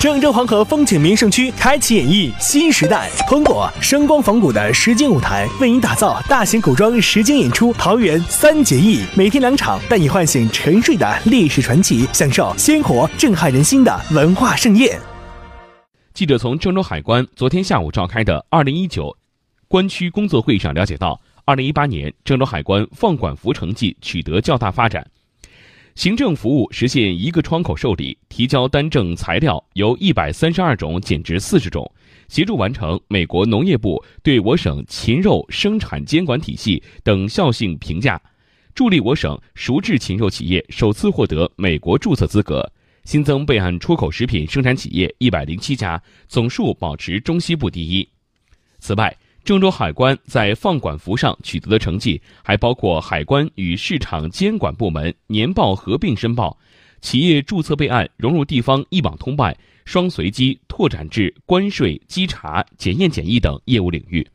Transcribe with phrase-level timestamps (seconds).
[0.00, 14.98] 郑州黄河风景名胜区开启演绎新时代，通过声光仿古的实景舞台，为您打造大型古装实景演出《桃园三结义》，每天两场，带你唤醒沉睡的历史传奇，享受鲜活震撼人心的文化盛宴。
[16.14, 19.14] 记者从郑州海关昨天下午召开的二零一九
[19.68, 25.06] 关区工作会议上了解到，二零一八年郑州海关放管服成绩取得较大发展。
[26.00, 31.92] 行政服务实现一个窗口受理，提交单证材料由一百三十二种减至四十种，
[32.26, 38.18] 协助完成美国农业部对我省禽肉生产监管体系等效性评价，
[38.74, 42.66] 助力我省熟制禽肉企业首次获得美国注册资格，
[43.04, 48.08] 新增备案出口食品生产企业一百零七家，总数保持中西部第一。
[48.78, 56.56] 此外，郑州海关在放管服上取得的成绩，还包括海关与市场监管部门年报合并申报、
[57.00, 64.26] 企业注册备案融入地方一网通办、双随机拓展至关税稽查、检验检疫等业务领域。